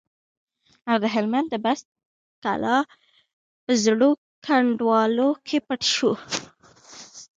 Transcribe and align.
او 0.89 0.97
د 1.03 1.05
هلمند 1.13 1.47
د 1.51 1.55
بست 1.65 1.85
کلا 2.43 2.77
په 3.63 3.71
زړو 3.83 4.09
کنډوالو 4.45 5.29
کې 5.47 5.57
پټ 5.67 5.81
شو. 5.95 6.11